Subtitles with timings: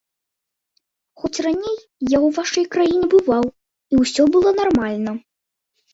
[1.23, 5.11] Хоць раней я ў вашай краіне бываў і ўсё было нармальна.